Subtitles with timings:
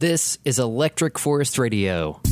[0.00, 2.22] This is Electric Forest Radio.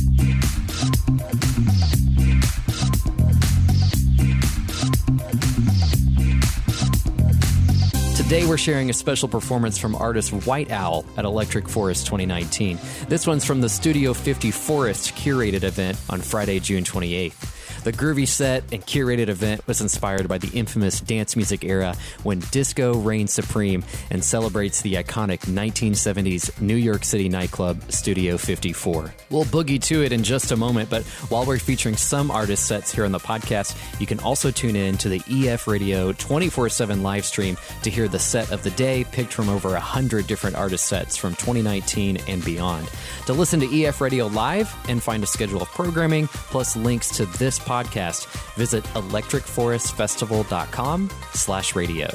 [8.15, 12.79] Today, we're sharing a special performance from artist White Owl at Electric Forest 2019.
[13.07, 17.58] This one's from the Studio 50 Forest curated event on Friday, June 28th.
[17.83, 22.39] The groovy set and curated event was inspired by the infamous dance music era when
[22.51, 29.13] disco reigned supreme and celebrates the iconic 1970s New York City nightclub Studio 54.
[29.29, 32.91] We'll boogie to it in just a moment, but while we're featuring some artist sets
[32.91, 37.03] here on the podcast, you can also tune in to the EF Radio 24 7
[37.03, 40.85] live stream to hear the set of the day picked from over 100 different artist
[40.85, 42.89] sets from 2019 and beyond.
[43.27, 47.25] To listen to EF Radio live and find a schedule of programming, plus links to
[47.25, 52.07] this podcast, visit electricforestfestival.com slash radio.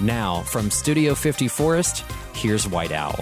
[0.00, 2.04] Now, from Studio 50 Forest,
[2.34, 3.18] here's White Owl.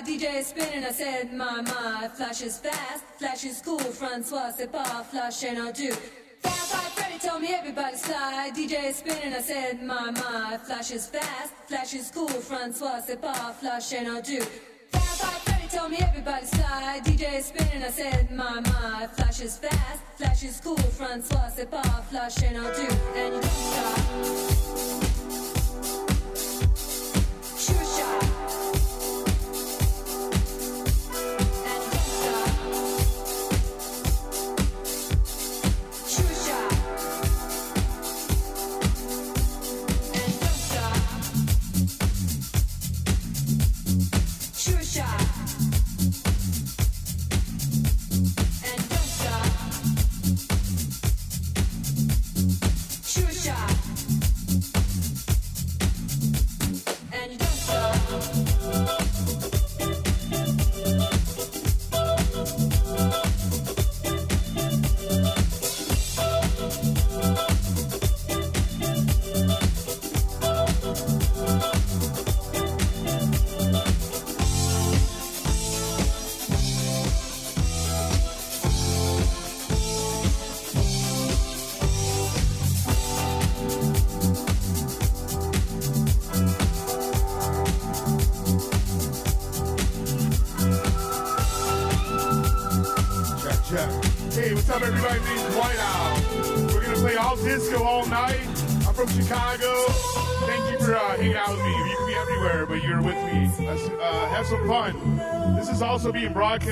[0.00, 2.08] DJ spinning, I said, my, my.
[2.14, 3.78] Flash is fast, flash is cool.
[3.78, 5.92] Francois, c'est pas flash and I do.
[6.40, 8.52] Fab Five Freddy told me everybody slide.
[8.54, 10.58] DJ spinning, I said, my, my.
[10.58, 12.28] Flash is fast, flash is cool.
[12.28, 14.40] Francois, c'est pas flash and I do.
[14.92, 17.04] Freddy told me everybody slide.
[17.04, 19.08] DJ spinning, I said, my, my.
[19.14, 20.76] Flash is fast, flash is cool.
[20.76, 22.88] Francois, c'est pas flash and I do.
[23.16, 24.60] And you don't stop.
[27.58, 28.79] Sure shot.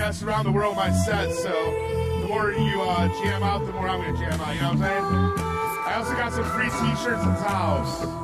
[0.09, 0.77] Broadcast around the world.
[0.77, 1.53] My set, so
[2.23, 4.55] the more you uh, jam out, the more I'm gonna jam out.
[4.55, 5.05] You know what I'm saying?
[5.87, 8.18] I also got some free T-shirts and towels.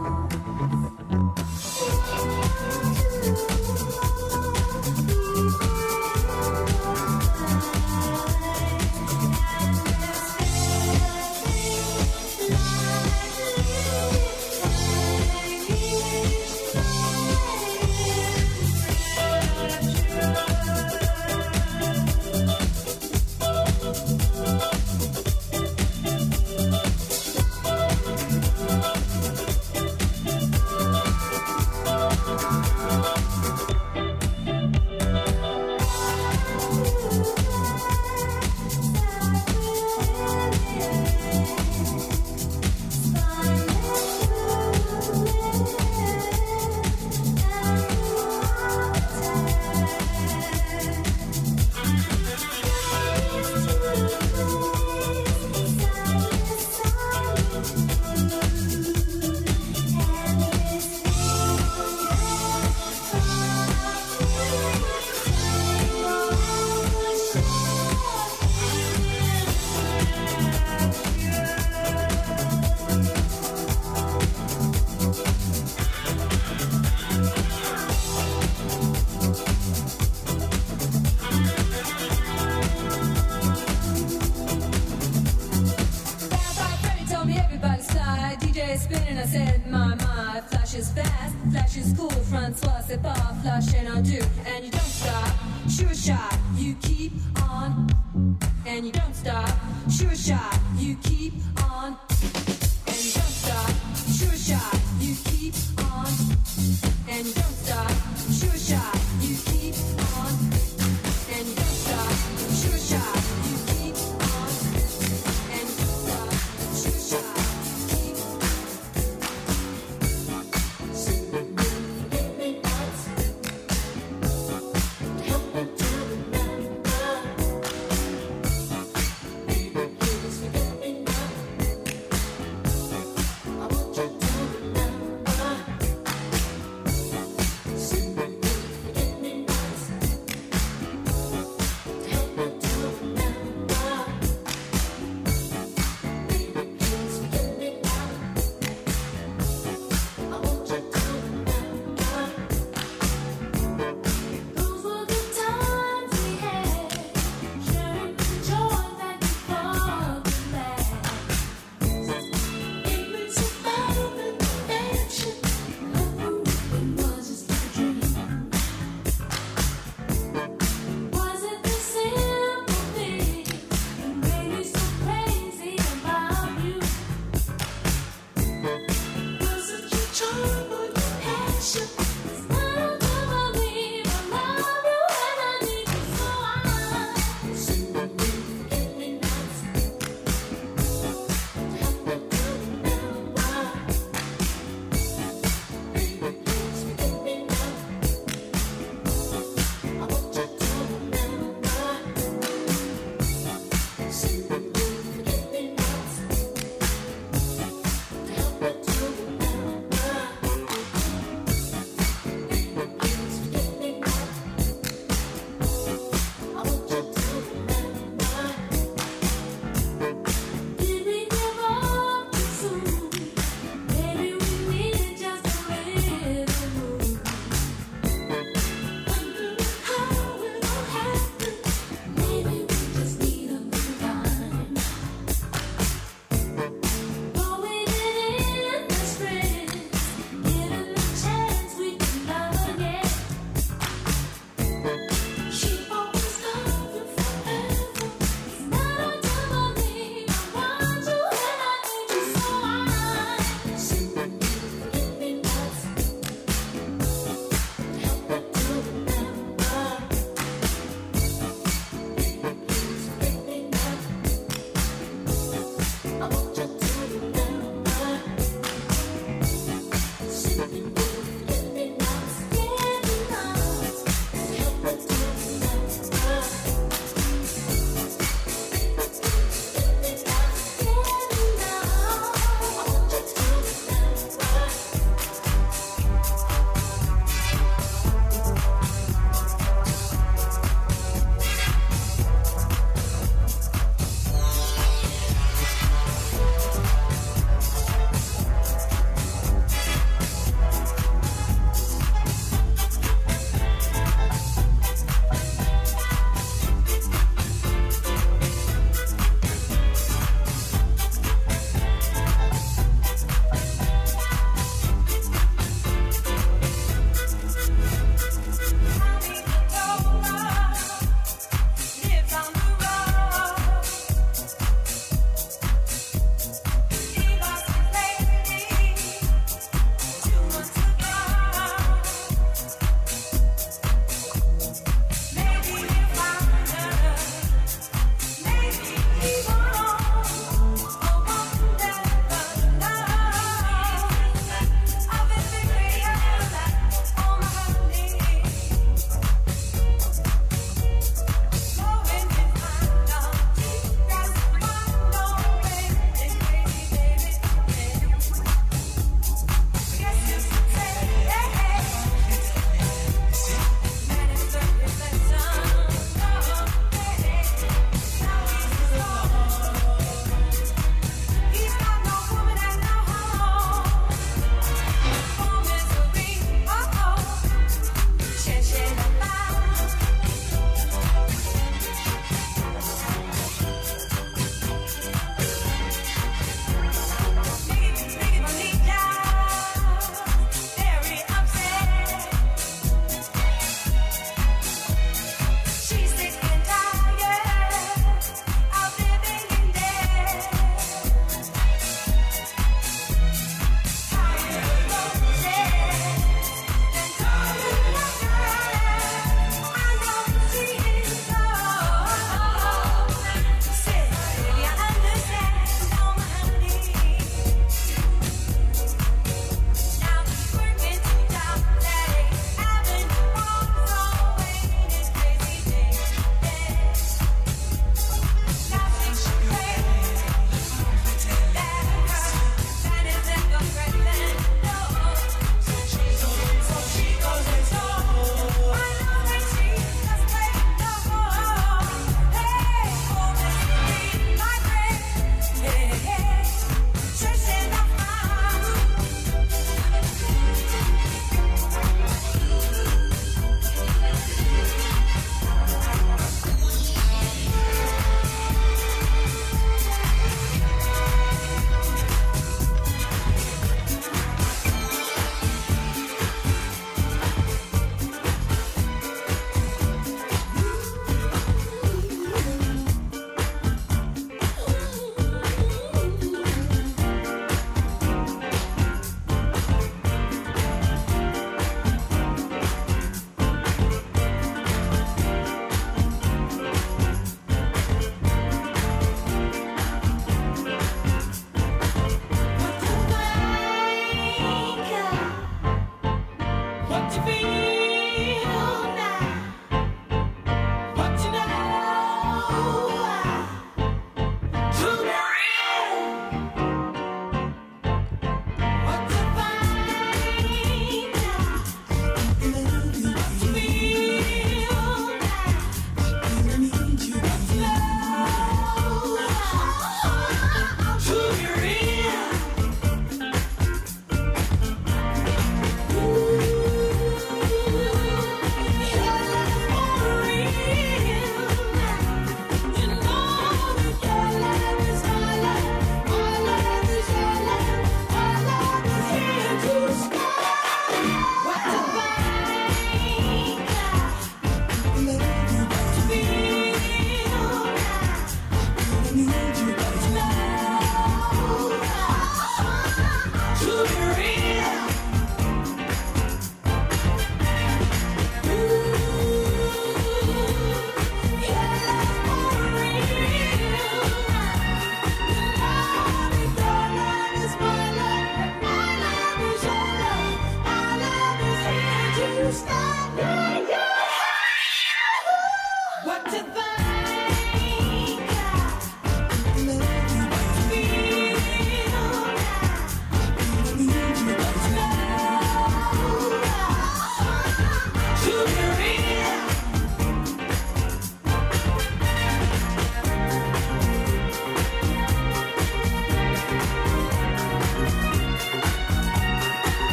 [502.56, 502.93] Oh.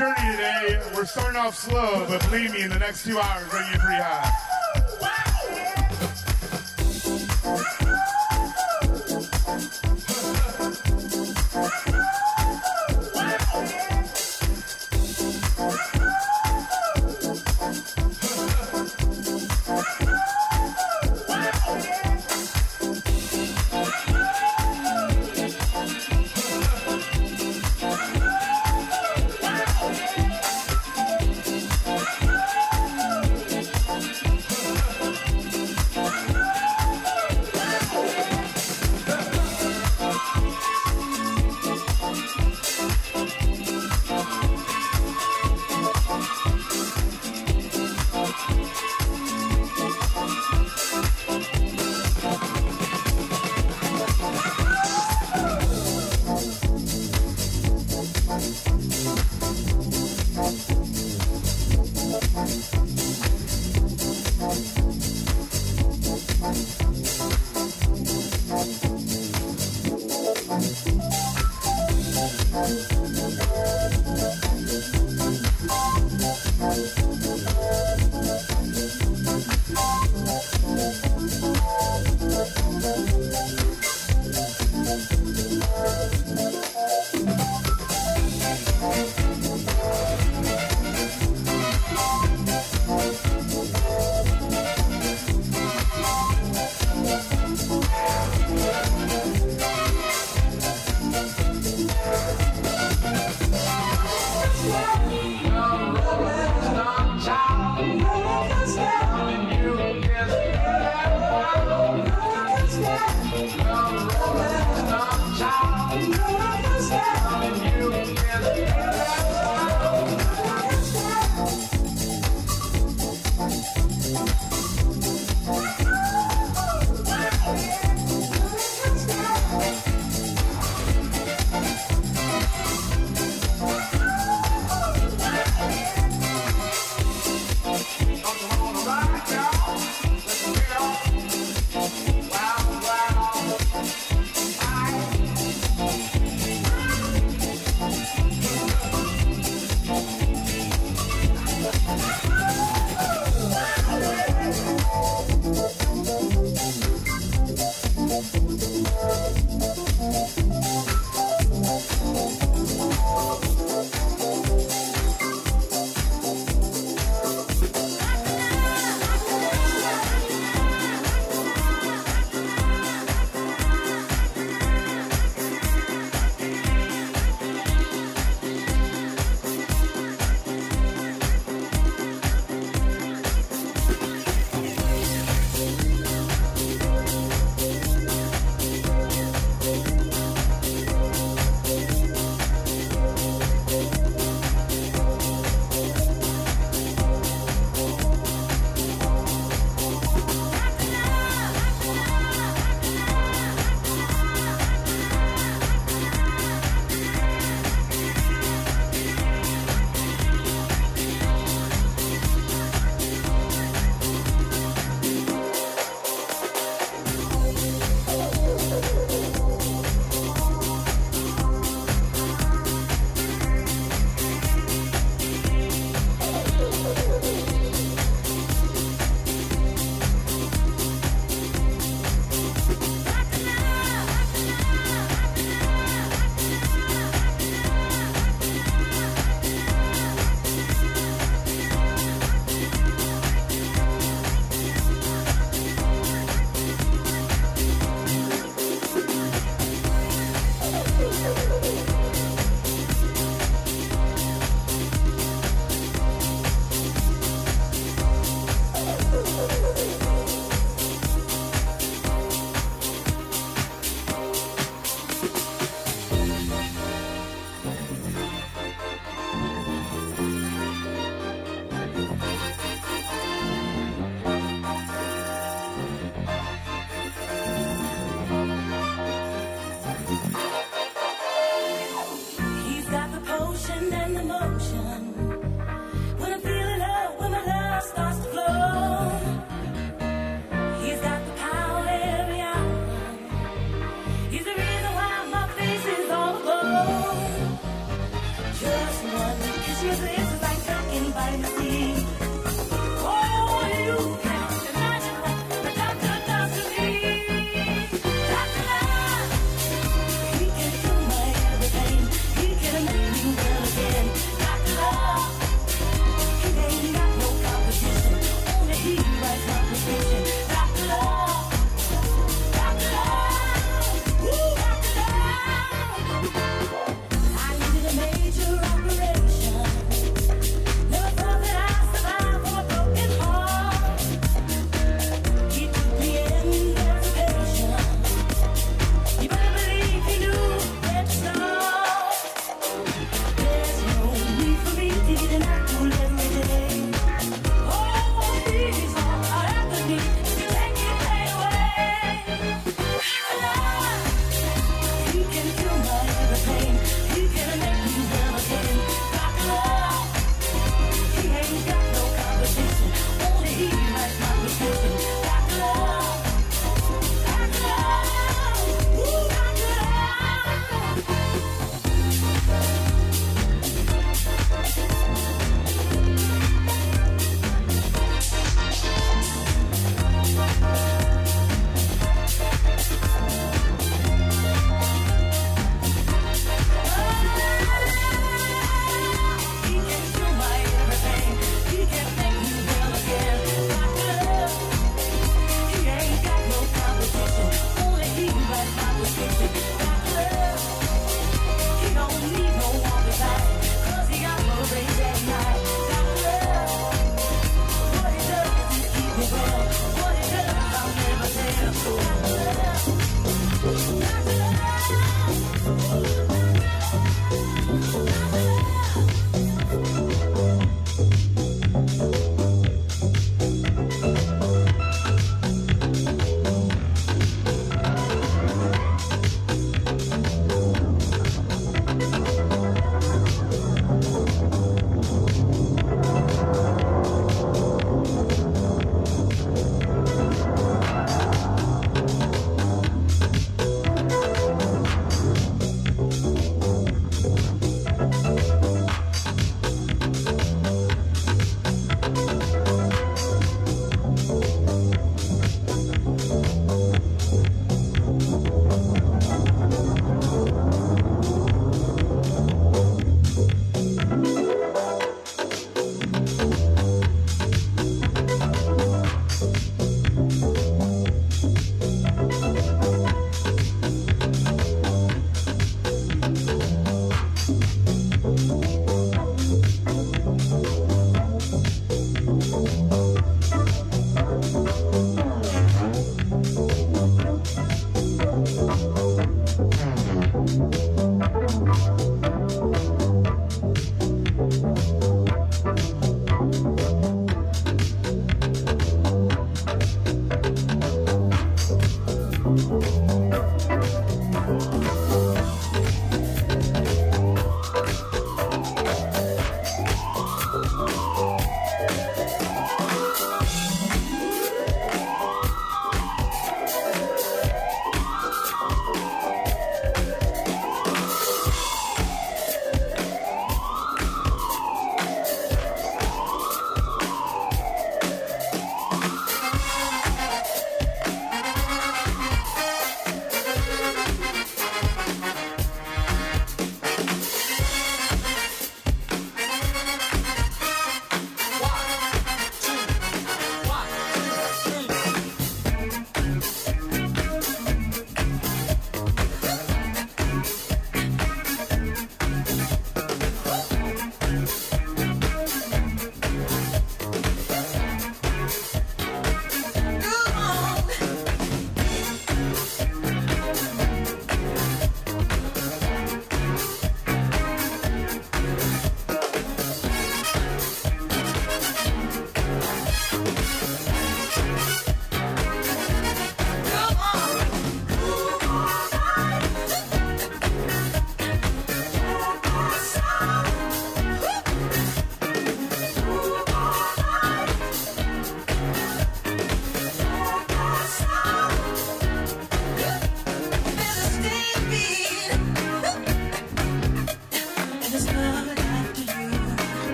[0.00, 0.80] Journey today.
[0.94, 3.80] We're starting off slow, but believe me, in the next two hours, we're gonna get
[3.80, 4.39] pretty high.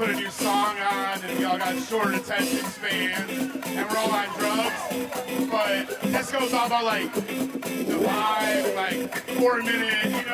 [0.00, 3.30] Put a new song on and we all got short attention spans
[3.66, 5.50] and we're all on drugs.
[5.50, 10.29] But this goes all about like the vibe, like four minute, you know,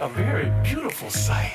[0.00, 1.54] a very beautiful sight.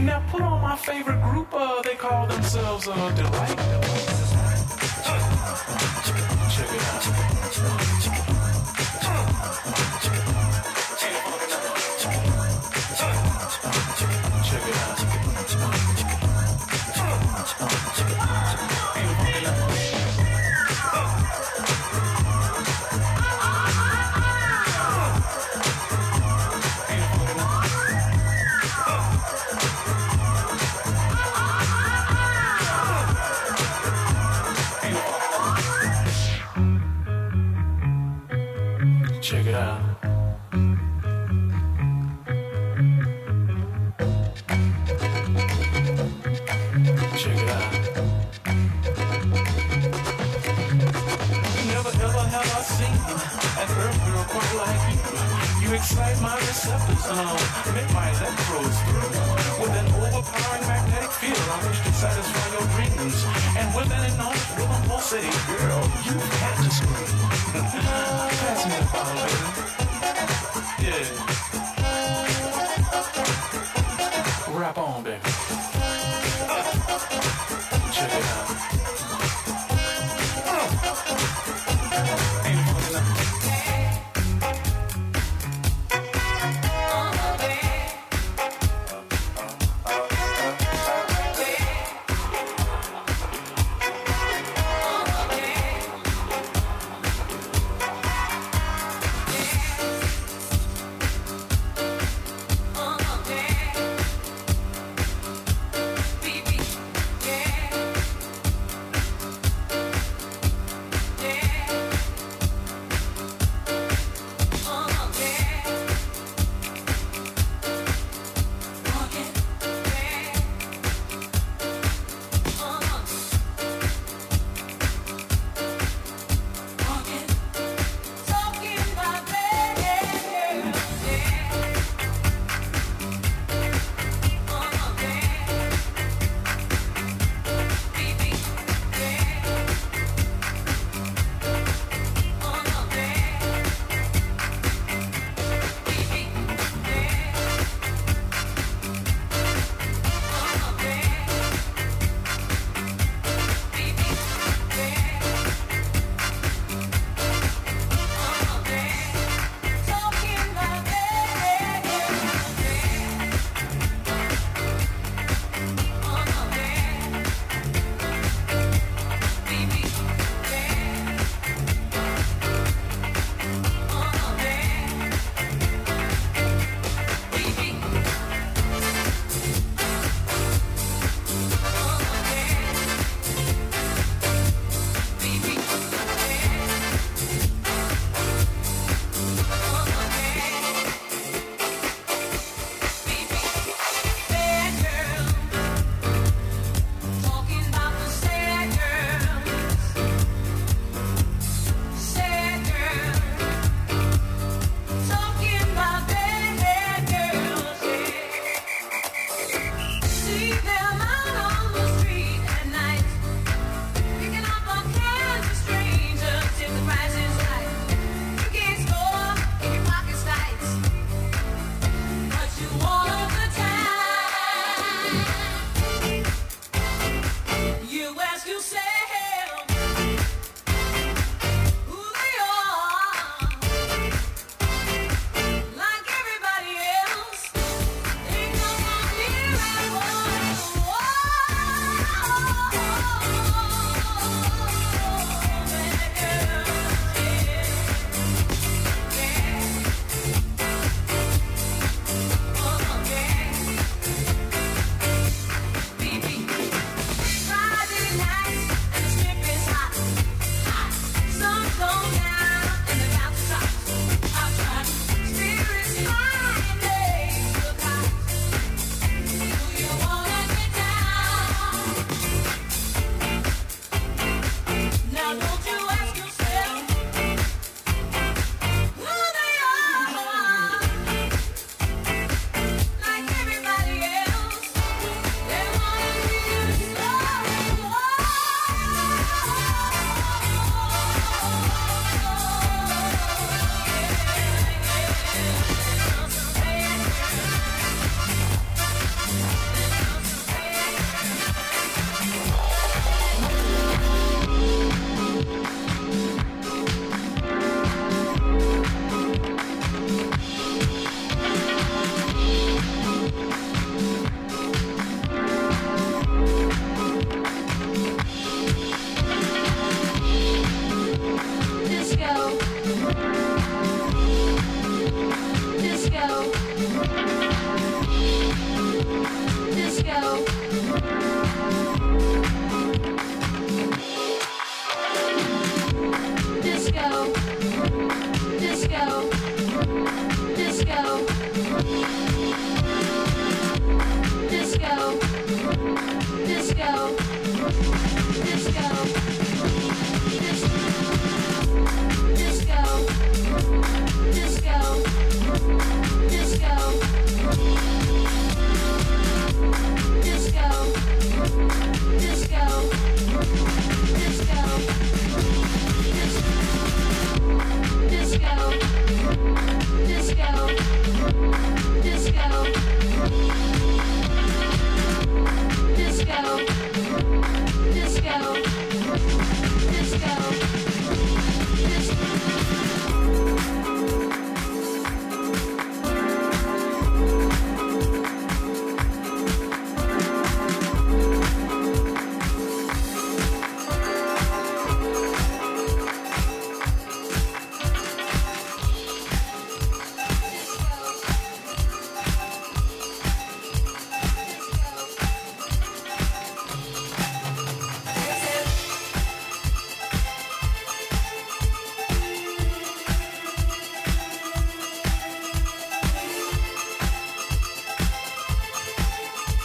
[0.00, 3.58] Now put on my favorite group, uh, they call themselves uh, Deee-Lite.
[6.50, 7.31] Check it out.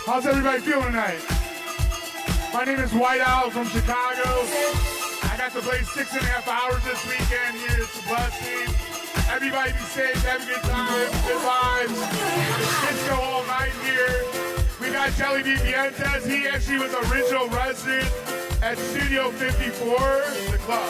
[0.07, 1.19] How's everybody feeling tonight?
[2.53, 4.23] My name is White Owl from Chicago.
[4.23, 7.83] I got to play six and a half hours this weekend here.
[7.83, 8.71] It's a blessing.
[9.27, 11.99] Everybody be safe, have a good time, good vibes.
[12.87, 14.23] Disco all night here.
[14.79, 16.23] We got Jelly Vientes.
[16.23, 18.07] He actually was original resident
[18.63, 19.91] at Studio 54,
[20.55, 20.87] the club.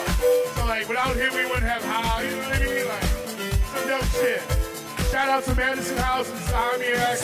[0.54, 2.86] So like without him we wouldn't have how, you know what I mean?
[2.86, 3.02] Like
[3.74, 4.46] some dope shit.
[5.10, 7.18] Shout out to Madison House and Insomniac.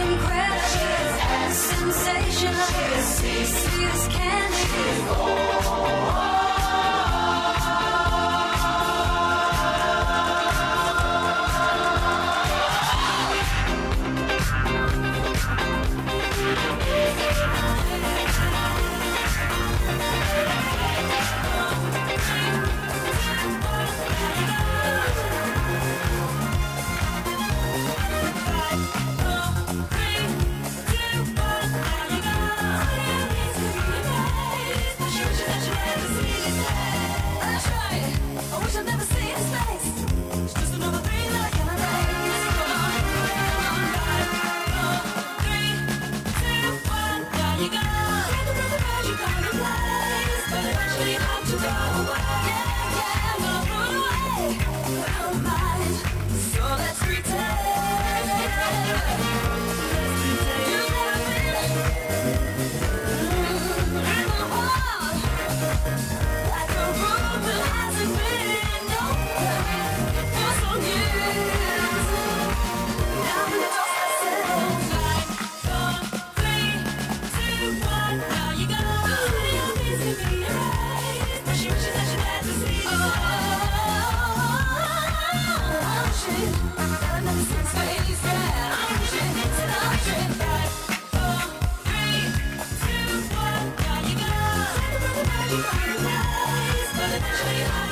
[0.00, 2.66] Incredible and sensational.
[3.02, 4.66] See, see this candy.
[5.08, 6.11] Oh.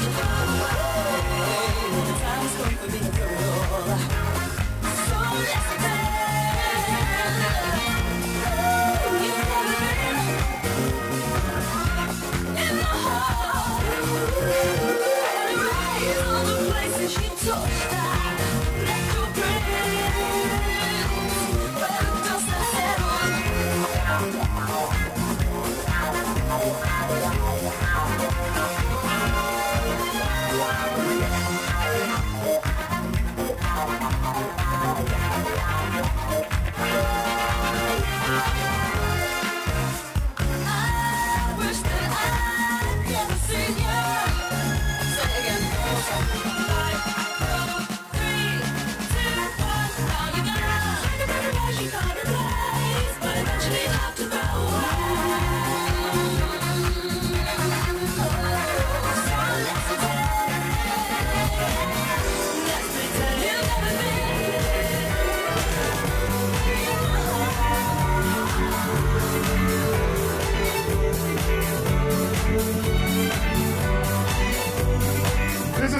[0.01, 0.50] Bye.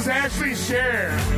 [0.01, 1.30] is Ashley Share.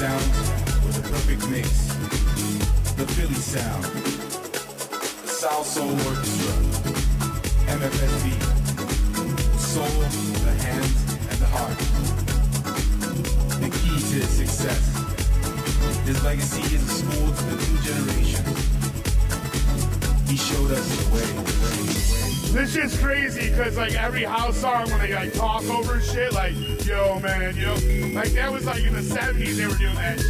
[0.00, 0.38] Sounds
[0.82, 1.68] were the perfect mix.
[2.96, 3.84] The Philly sound.
[3.84, 6.56] The Salsoul Orchestra.
[7.68, 8.32] MFSB.
[9.60, 10.00] Soul,
[10.40, 10.96] the hands,
[11.28, 11.78] and the heart.
[13.60, 14.82] The key to his success.
[16.06, 18.44] His legacy is a school to the new generation.
[20.26, 22.10] He showed us the way, the way, the way.
[22.52, 26.52] This shit's crazy because like every house song when they like talk over shit, like
[26.84, 27.74] yo man, yo,
[28.12, 30.29] like that was like '70s they were doing that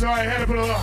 [0.00, 0.74] so I had to put a little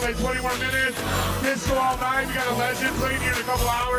[0.00, 0.96] down 21 minutes.
[1.42, 2.26] Disco all night.
[2.26, 3.89] We got a legend playing here in a couple hours.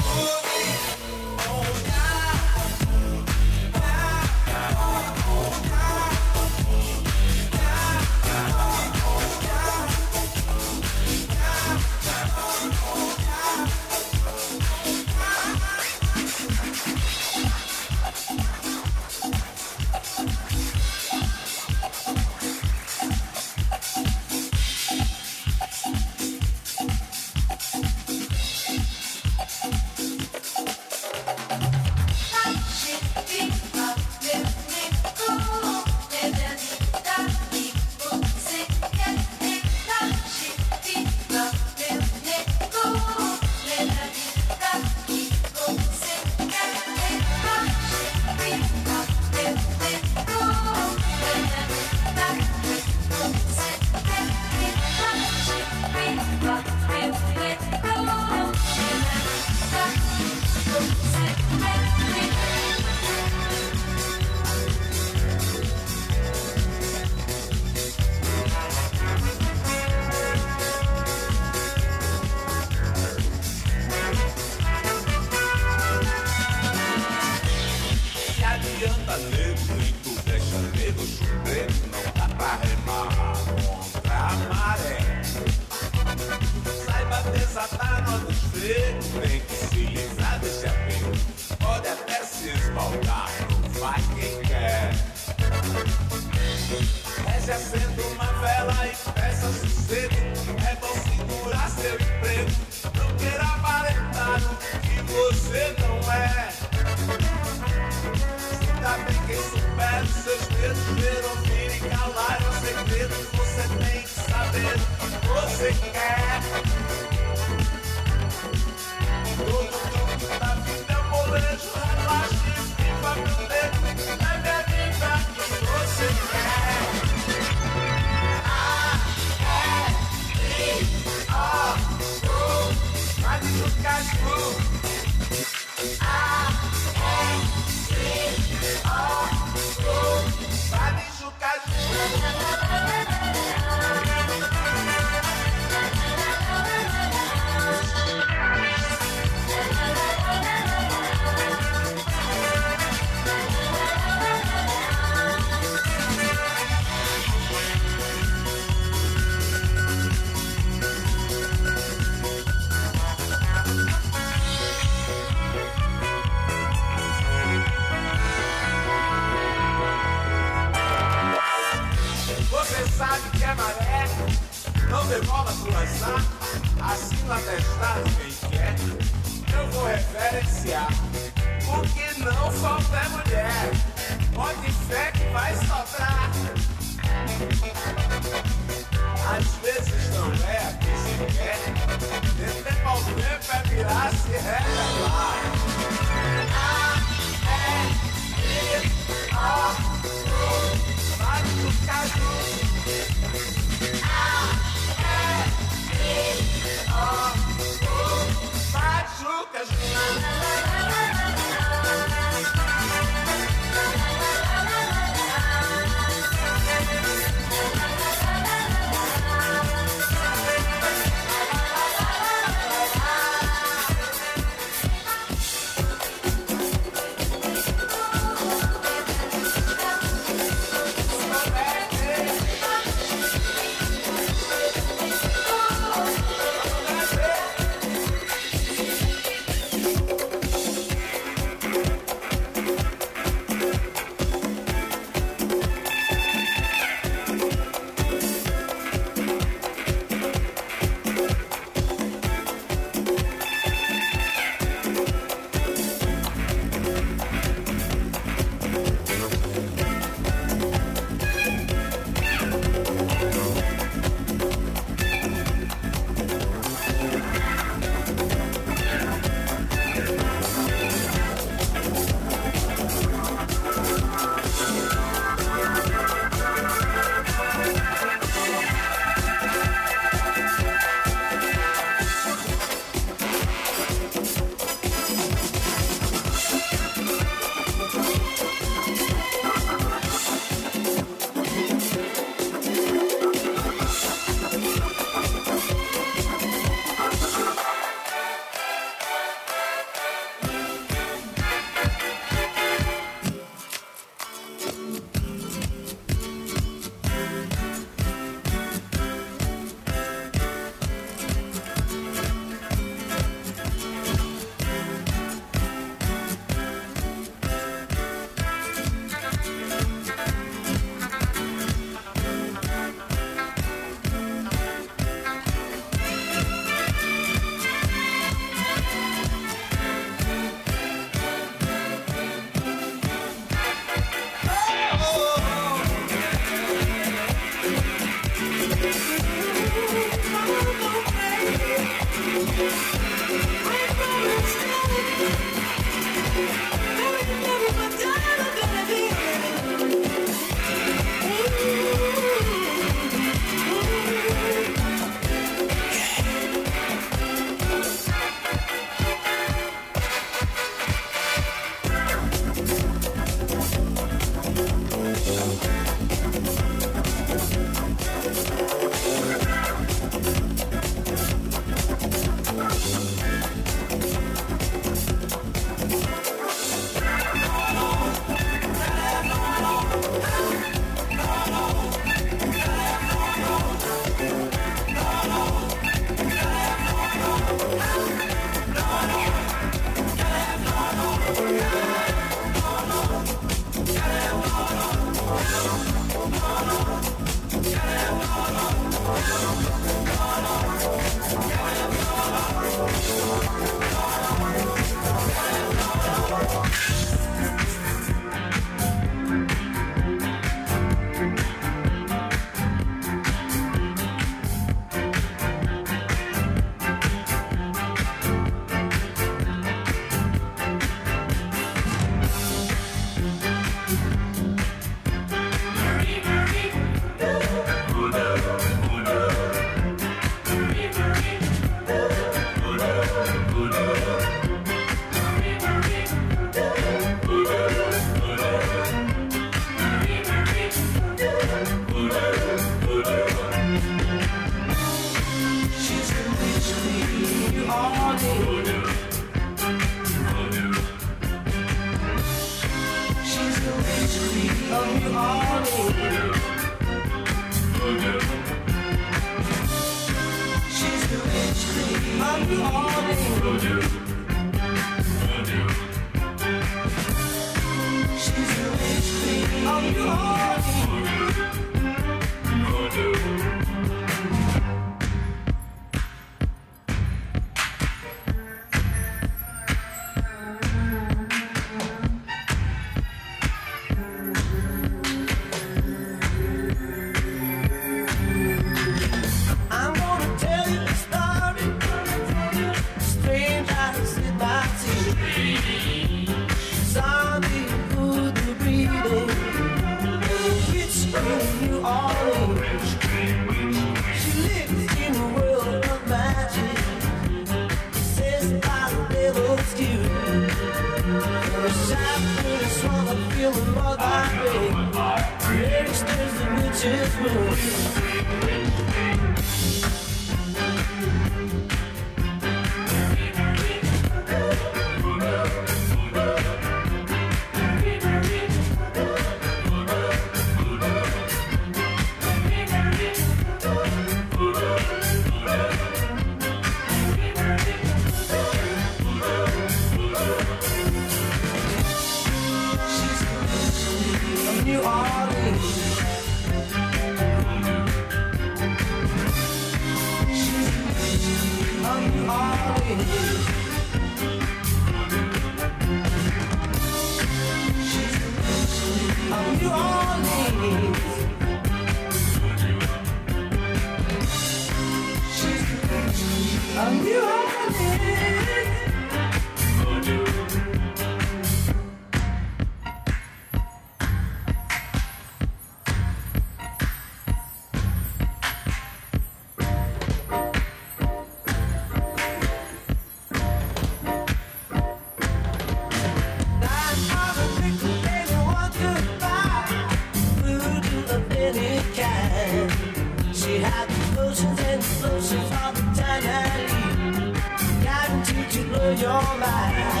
[598.51, 600.00] to blow your mind.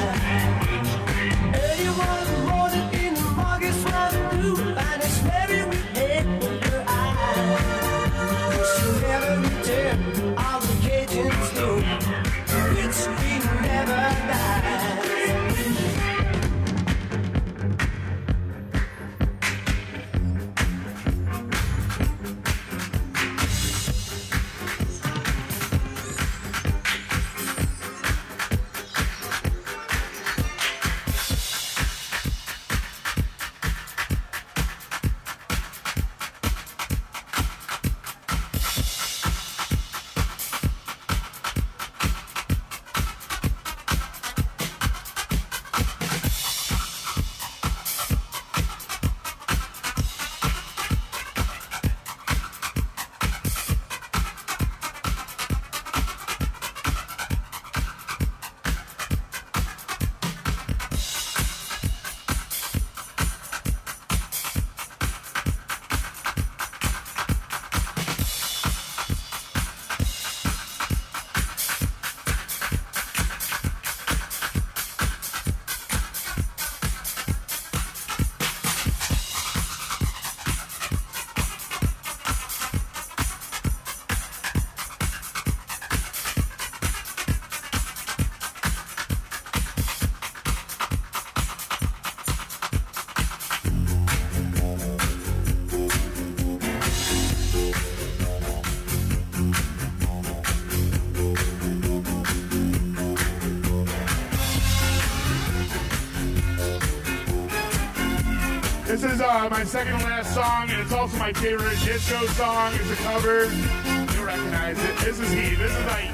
[109.61, 112.73] my second to last song, and it's also my favorite disco song.
[112.73, 113.45] It's a cover.
[113.45, 114.97] You'll recognize it.
[114.97, 115.53] This is he.
[115.53, 116.10] This is I.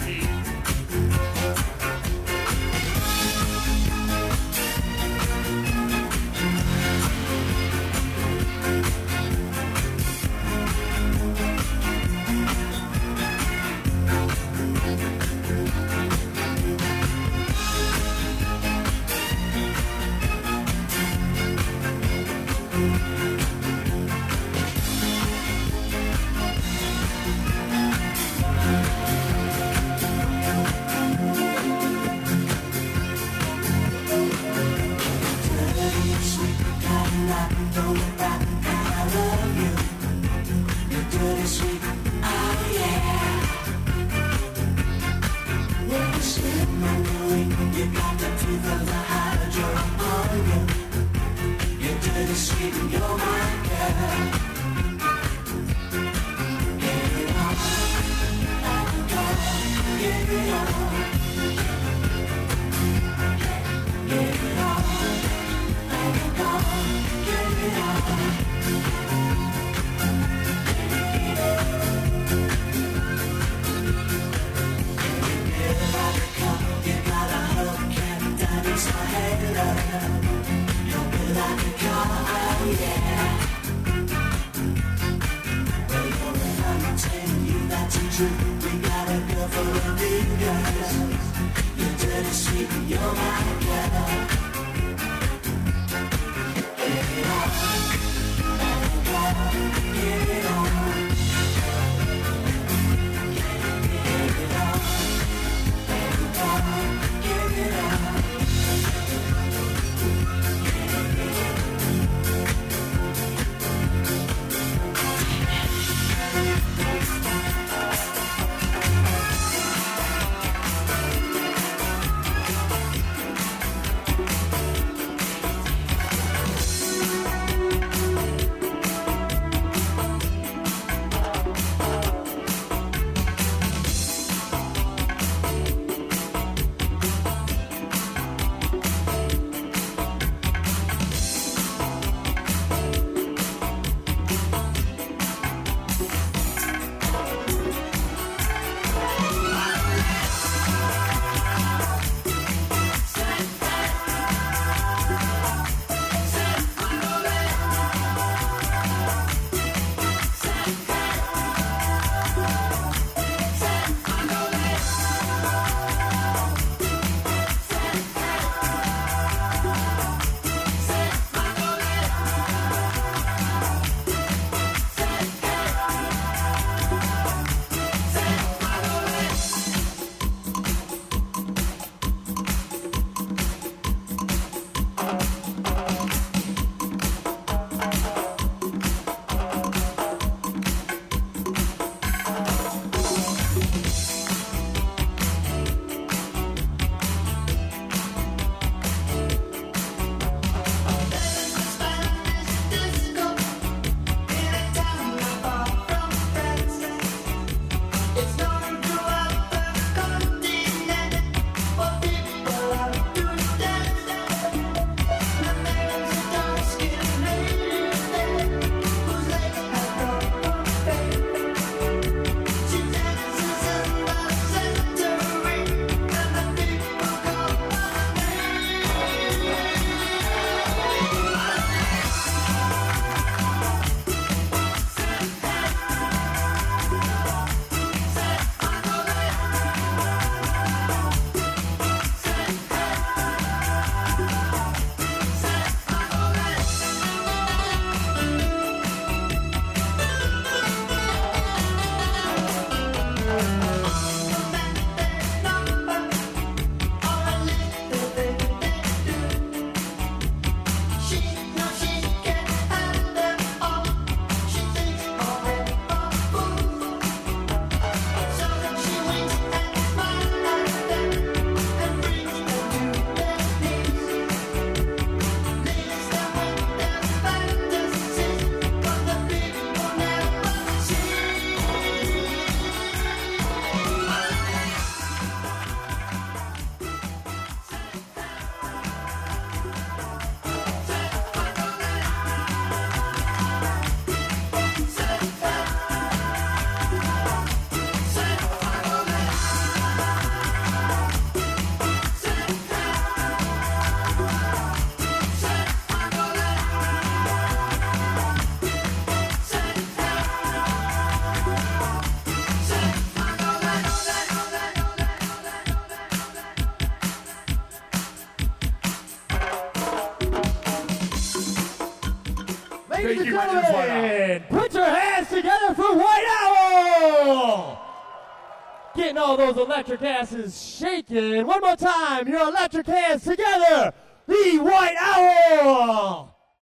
[329.18, 331.46] All those electric asses shaking.
[331.48, 333.92] One more time, your electric hands together,
[334.28, 335.97] the White Owl!